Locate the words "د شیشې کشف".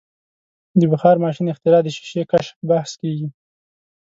1.83-2.55